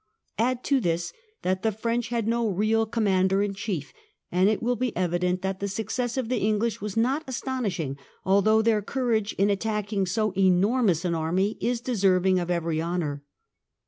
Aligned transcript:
Add 0.39 0.63
to 0.63 0.79
this 0.79 1.13
that 1.43 1.61
the 1.61 1.71
French 1.71 2.07
had 2.07 2.27
no 2.27 2.49
real 2.49 2.87
commander 2.87 3.43
in 3.43 3.53
chief, 3.53 3.93
and 4.31 4.49
it 4.49 4.63
will 4.63 4.75
be 4.75 4.97
evident 4.97 5.43
that 5.43 5.59
the 5.59 5.67
success 5.67 6.17
of 6.17 6.27
the 6.27 6.39
English 6.39 6.81
was 6.81 6.97
not 6.97 7.23
astonishing, 7.27 7.99
although 8.25 8.63
their 8.63 8.81
courage 8.81 9.33
in 9.33 9.51
attacking 9.51 10.07
so 10.07 10.31
enormous 10.35 11.05
an 11.05 11.13
army 11.13 11.55
is 11.61 11.81
de 11.81 11.95
serving 11.95 12.39
of 12.39 12.49
every 12.49 12.81
honour. 12.81 13.23